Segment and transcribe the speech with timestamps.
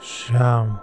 [0.00, 0.80] شم.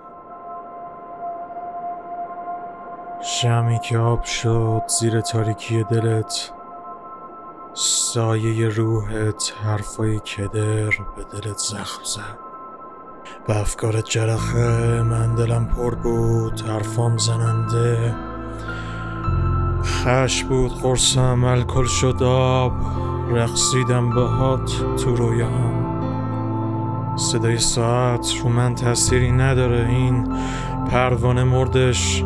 [3.24, 6.52] شمی که آب شد زیر تاریکی دلت
[7.74, 12.38] سایه روحت حرفای کدر به دلت زخم زد.
[13.48, 18.16] به افکارت جرخه من دلم پر بود حرفام زننده.
[19.84, 22.74] خش بود قرصم الکل شد آب.
[23.30, 24.72] رقصیدم باهات
[25.04, 25.75] تو رویام.
[27.16, 29.88] صدای ساعت رو من تأثیری نداره.
[29.90, 30.28] این
[30.92, 32.24] پروانه مردش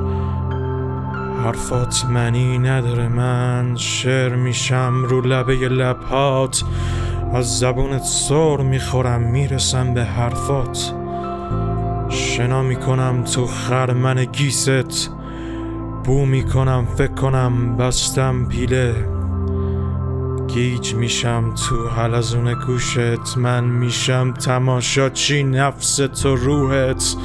[1.44, 3.08] حرفات منی نداره.
[3.08, 6.64] من شعر میشم رو لبه لبهات
[7.34, 10.94] از زبونت سر می‌خورم می‌رسم به حرفات.
[12.10, 15.10] شنا می‌کنم تو خرمن گیست
[16.04, 19.19] بو می‌کنم فکر کنم بستم پیله.
[20.54, 27.16] گیج میشم تو حلزون گوشت من میشم تماشاچی نفس تو روحت؟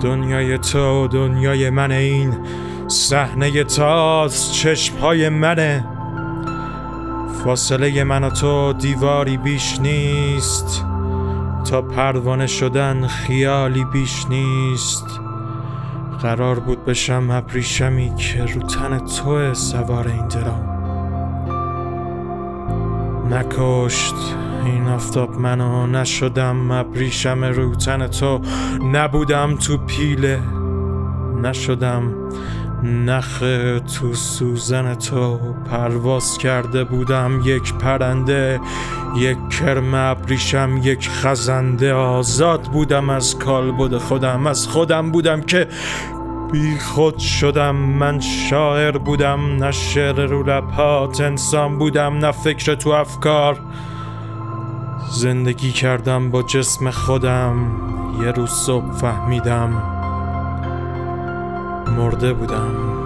[0.00, 2.34] دنیای تو دنیای من این
[2.88, 5.84] صحنه تاز چشمهای منه.
[7.44, 10.84] فاصله من و تو دیواری بیش نیست.
[11.70, 15.20] تا پروانه شدن خیالی بیش نیست.
[16.22, 20.77] قرار بود بشم ابریشمی که رو تن توه سوار این درام.
[23.30, 24.14] نکشت.
[24.64, 28.40] این آفتاب منو نشدم ابریشم رو تن تو.
[28.92, 30.40] نبودم تو پیله
[31.42, 32.14] نشدم
[32.82, 33.38] نخ
[33.98, 35.38] تو سوزن تو.
[35.70, 38.60] پرواز کرده بودم یک پرنده
[39.16, 41.92] یک کرم ابریشم یک خزنده.
[41.94, 44.46] آزاد بودم از کالبد خودم.
[44.46, 45.66] از خودم بودم که
[46.52, 52.90] بی خود شدم من شاعر بودم نه شعر رو لبهات انسان بودم نه فکر تو
[52.90, 53.60] افکار.
[55.10, 57.56] زندگی کردم با جسم خودم
[58.22, 59.82] یه روز صبح فهمیدم
[61.96, 62.98] مرده بودم.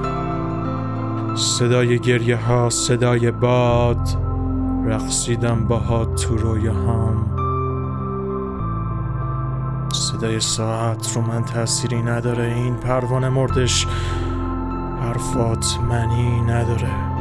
[1.37, 4.09] صدای گریه ها صدای باد
[4.87, 7.32] رقصیدم باها تو رویاهام.
[10.23, 12.45] صدای ساعت رو من تأثیری نداره.
[12.45, 13.87] این پروانه مردش
[15.01, 17.12] حرفات منی نداره.